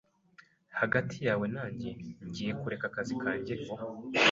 Hagati 0.79 1.17
yawe 1.27 1.45
nanjye, 1.55 1.89
ngiye 2.25 2.51
kureka 2.61 2.85
akazi 2.89 3.13
kanjye 3.23 3.53
vuba. 3.63 3.83